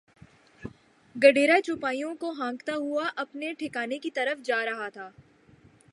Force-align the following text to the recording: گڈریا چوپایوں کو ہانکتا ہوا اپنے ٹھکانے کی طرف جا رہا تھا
گڈریا 1.15 1.59
چوپایوں 1.65 2.15
کو 2.15 2.31
ہانکتا 2.31 2.75
ہوا 2.75 3.09
اپنے 3.15 3.53
ٹھکانے 3.53 3.99
کی 3.99 4.11
طرف 4.11 4.45
جا 4.45 4.63
رہا 4.65 4.89
تھا 4.89 5.09